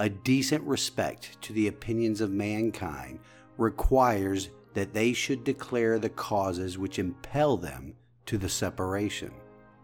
[0.00, 3.20] a decent respect to the opinions of mankind
[3.58, 9.30] requires that they should declare the causes which impel them to the separation.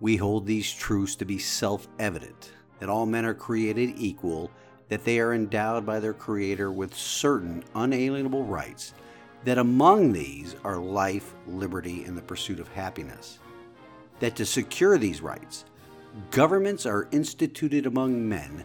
[0.00, 4.50] We hold these truths to be self evident that all men are created equal,
[4.88, 8.94] that they are endowed by their Creator with certain unalienable rights,
[9.44, 13.40] that among these are life, liberty, and the pursuit of happiness.
[14.20, 15.66] That to secure these rights,
[16.30, 18.64] governments are instituted among men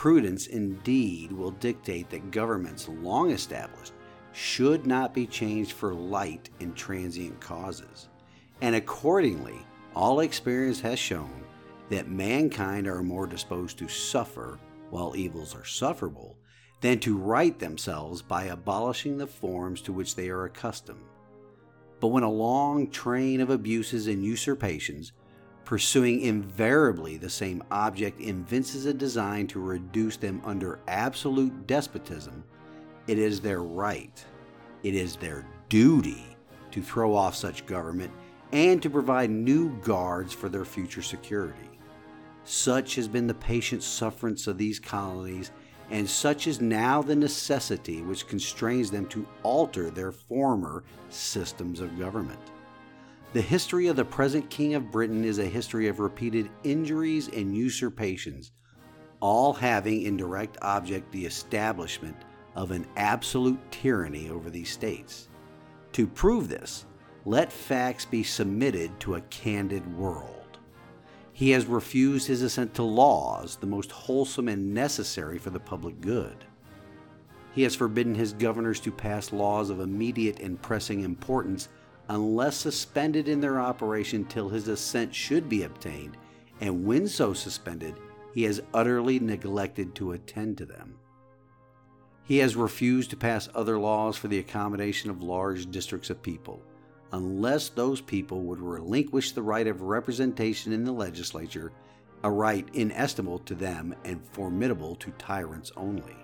[0.00, 3.92] Prudence indeed will dictate that governments long established
[4.32, 8.08] should not be changed for light and transient causes.
[8.62, 9.58] And accordingly,
[9.94, 11.44] all experience has shown
[11.90, 16.38] that mankind are more disposed to suffer while evils are sufferable
[16.80, 21.04] than to right themselves by abolishing the forms to which they are accustomed.
[22.00, 25.12] But when a long train of abuses and usurpations
[25.70, 32.42] pursuing invariably the same object evinces a design to reduce them under absolute despotism,
[33.06, 34.24] it is their right,
[34.82, 36.36] it is their duty
[36.72, 38.10] to throw off such government
[38.50, 41.70] and to provide new guards for their future security.
[42.42, 45.52] Such has been the patient sufferance of these colonies,
[45.88, 51.96] and such is now the necessity which constrains them to alter their former systems of
[51.96, 52.40] government.
[53.32, 57.56] The history of the present King of Britain is a history of repeated injuries and
[57.56, 58.50] usurpations,
[59.20, 62.16] all having in direct object the establishment
[62.56, 65.28] of an absolute tyranny over these states.
[65.92, 66.86] To prove this,
[67.24, 70.58] let facts be submitted to a candid world.
[71.32, 76.00] He has refused his assent to laws, the most wholesome and necessary for the public
[76.00, 76.44] good.
[77.52, 81.68] He has forbidden his governors to pass laws of immediate and pressing importance
[82.10, 86.16] unless suspended in their operation till his assent should be obtained,
[86.60, 87.94] and when so suspended,
[88.34, 90.96] he has utterly neglected to attend to them.
[92.24, 96.60] He has refused to pass other laws for the accommodation of large districts of people,
[97.12, 101.70] unless those people would relinquish the right of representation in the legislature,
[102.24, 106.16] a right inestimable to them and formidable to tyrants only.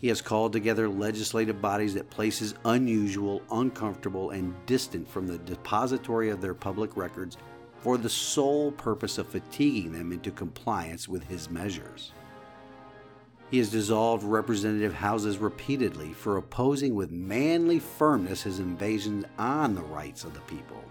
[0.00, 6.28] He has called together legislative bodies that places unusual, uncomfortable, and distant from the depository
[6.28, 7.38] of their public records
[7.78, 12.12] for the sole purpose of fatiguing them into compliance with his measures.
[13.50, 19.82] He has dissolved representative houses repeatedly for opposing with manly firmness his invasions on the
[19.82, 20.82] rights of the people.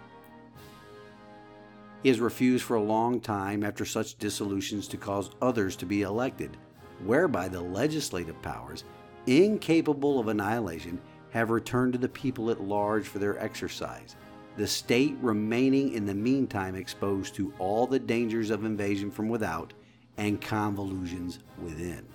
[2.02, 6.04] He has refused for a long time after such dissolutions to cause others to be
[6.04, 6.56] elected,
[7.04, 8.84] whereby the legislative powers,
[9.28, 11.02] incapable of annihilation,
[11.32, 14.16] have returned to the people at large for their exercise,
[14.58, 19.74] the state remaining in the meantime exposed to all the dangers of invasion from without
[20.18, 22.06] and convulsions within.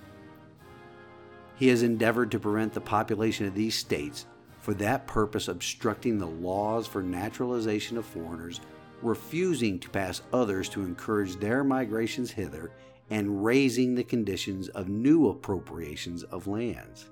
[1.56, 4.26] He has endeavored to prevent the population of these states,
[4.60, 8.60] for that purpose obstructing the laws for naturalization of foreigners,
[9.02, 12.70] refusing to pass others to encourage their migrations hither,
[13.10, 17.10] and raising the conditions of new appropriations of lands.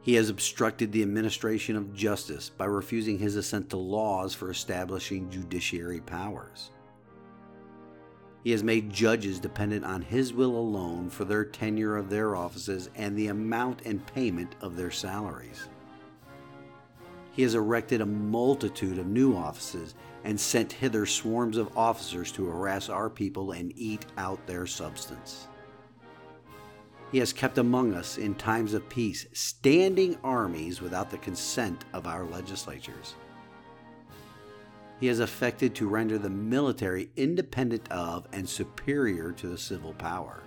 [0.00, 5.28] He has obstructed the administration of justice by refusing his assent to laws for establishing
[5.28, 6.70] judiciary powers.
[8.44, 12.88] He has made judges dependent on his will alone for their tenure of their offices
[12.94, 15.68] and the amount and payment of their salaries.
[17.38, 19.94] He has erected a multitude of new offices
[20.24, 25.46] and sent hither swarms of officers to harass our people and eat out their substance.
[27.12, 32.08] He has kept among us in times of peace standing armies without the consent of
[32.08, 33.14] our legislatures.
[34.98, 40.42] He has affected to render the military independent of and superior to the civil power.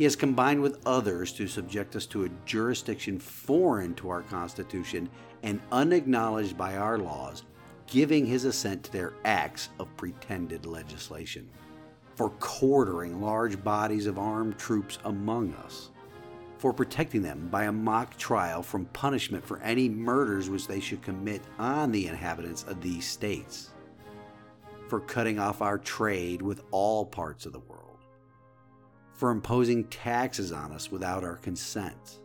[0.00, 5.10] He has combined with others to subject us to a jurisdiction foreign to our Constitution
[5.42, 7.42] and unacknowledged by our laws,
[7.86, 11.50] giving his assent to their acts of pretended legislation.
[12.14, 15.90] For quartering large bodies of armed troops among us.
[16.56, 21.02] For protecting them by a mock trial from punishment for any murders which they should
[21.02, 23.74] commit on the inhabitants of these states.
[24.88, 27.89] For cutting off our trade with all parts of the world
[29.20, 32.20] for imposing taxes on us without our consent,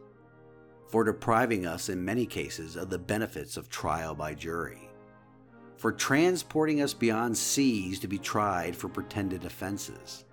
[0.87, 4.89] for depriving us in many cases of the benefits of trial by jury,
[5.75, 10.23] for transporting us beyond seas to be tried for pretended offenses,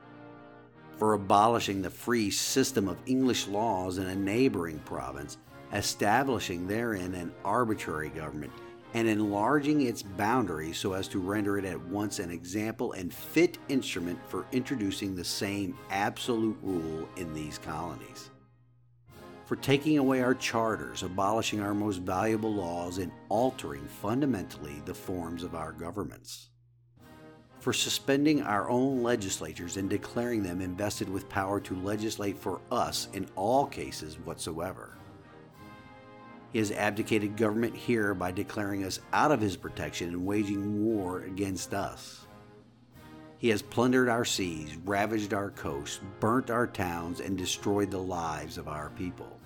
[0.99, 5.38] for abolishing the free system of English laws in a neighboring province,
[5.73, 8.53] establishing therein an arbitrary government
[8.94, 13.58] and enlarging its boundaries so as to render it at once an example and fit
[13.68, 18.30] instrument for introducing the same absolute rule in these colonies.
[19.46, 25.42] For taking away our charters, abolishing our most valuable laws, and altering fundamentally the forms
[25.42, 26.48] of our governments.
[27.58, 33.08] For suspending our own legislatures and declaring them invested with power to legislate for us
[33.12, 34.96] in all cases whatsoever
[36.52, 41.20] he has abdicated government here by declaring us out of his protection and waging war
[41.20, 42.26] against us.
[43.38, 48.58] He has plundered our seas, ravaged our coasts, burnt our towns, and destroyed the lives
[48.58, 49.40] of our people.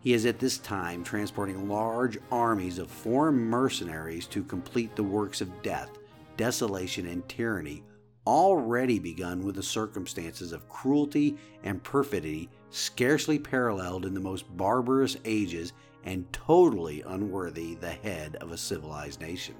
[0.00, 5.40] He is at this time transporting large armies of foreign mercenaries to complete the works
[5.40, 5.90] of death,
[6.36, 7.82] desolation, and tyranny
[8.26, 15.16] already begun with the circumstances of cruelty and perfidy scarcely paralleled in the most barbarous
[15.24, 15.72] ages
[16.04, 19.54] and totally unworthy the head of a civilized nation.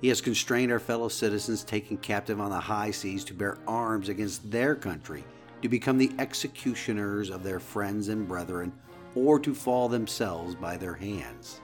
[0.00, 4.08] He has constrained our fellow citizens taken captive on the high seas to bear arms
[4.08, 5.24] against their country,
[5.62, 8.72] to become the executioners of their friends and brethren,
[9.14, 11.60] or to fall themselves by their hands.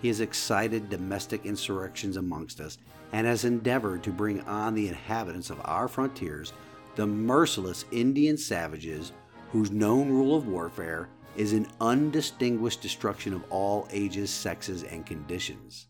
[0.00, 2.78] He has excited domestic insurrections amongst us
[3.12, 6.52] and has endeavored to bring on the inhabitants of our frontiers
[6.96, 9.12] the merciless Indian savages
[9.52, 15.86] whose known rule of warfare is an undistinguished destruction of all ages, sexes, and conditions.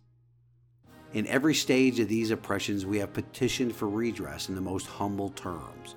[1.14, 5.30] In every stage of these oppressions, we have petitioned for redress in the most humble
[5.30, 5.96] terms.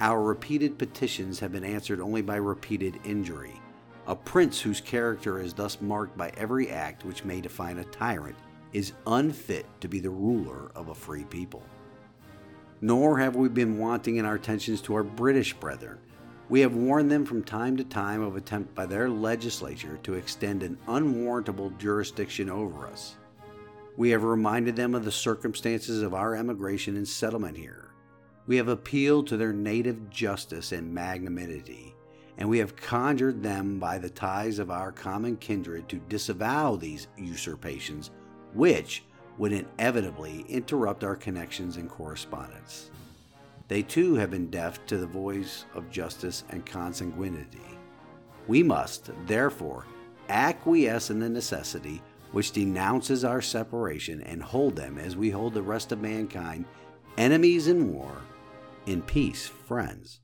[0.00, 3.60] Our repeated petitions have been answered only by repeated injury.
[4.06, 8.36] A prince whose character is thus marked by every act which may define a tyrant
[8.74, 11.62] is unfit to be the ruler of a free people.
[12.80, 15.98] Nor have we been wanting in our attentions to our British brethren.
[16.50, 20.62] We have warned them from time to time of attempt by their legislature to extend
[20.62, 23.16] an unwarrantable jurisdiction over us.
[23.96, 27.92] We have reminded them of the circumstances of our emigration and settlement here.
[28.46, 31.94] We have appealed to their native justice and magnanimity,
[32.36, 37.06] and we have conjured them by the ties of our common kindred to disavow these
[37.16, 38.10] usurpations
[38.54, 39.04] which
[39.36, 42.90] would inevitably interrupt our connections and correspondence.
[43.68, 47.78] They too have been deaf to the voice of justice and consanguinity.
[48.46, 49.86] We must, therefore,
[50.28, 52.02] acquiesce in the necessity
[52.32, 56.64] which denounces our separation and hold them as we hold the rest of mankind
[57.16, 58.22] enemies in war,
[58.86, 60.20] in peace friends.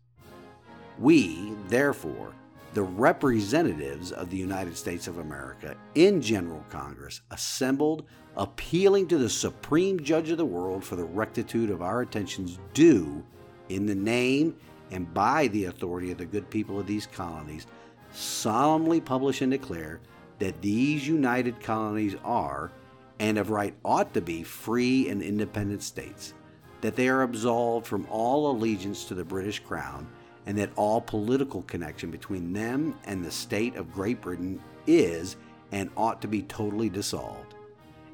[0.98, 2.34] We, therefore,
[2.72, 8.04] the representatives of the United States of America in General Congress assembled,
[8.36, 13.24] appealing to the Supreme Judge of the world for the rectitude of our attentions due
[13.68, 14.56] in the name
[14.92, 17.66] and by the authority of the good people of these colonies,
[18.12, 20.00] solemnly publish and declare
[20.38, 22.72] that these united colonies are,
[23.18, 26.34] and of right ought to be, free and independent states,
[26.80, 30.08] that they are absolved from all allegiance to the British Crown
[30.46, 35.36] and that all political connection between them and the state of Great Britain is
[35.72, 37.54] and ought to be totally dissolved,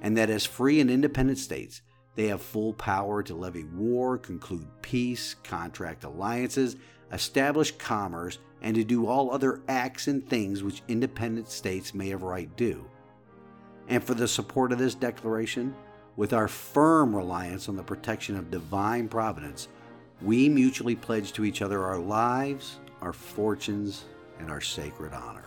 [0.02, 1.82] and that as free and independent states,
[2.14, 6.76] they have full power to levy war, conclude peace, contract alliances,
[7.12, 12.22] establish commerce, and to do all other acts and things which independent states may of
[12.22, 12.84] right do.
[13.88, 15.74] And for the support of this declaration,
[16.16, 19.68] with our firm reliance on the protection of divine providence,
[20.22, 24.04] we mutually pledge to each other our lives, our fortunes,
[24.38, 25.44] and our sacred honor.